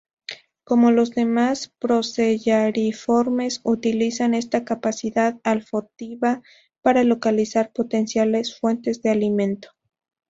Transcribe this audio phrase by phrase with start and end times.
[0.63, 6.41] Como los demás Procellariiformes, utilizan esta capacidad olfativa
[6.81, 9.69] para localizar potenciales fuentes de alimento.